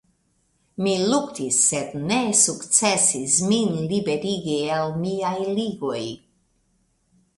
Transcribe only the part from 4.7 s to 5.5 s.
el miaj